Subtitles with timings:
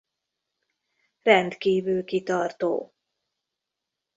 [1.21, 2.93] Rendkívül kitartó.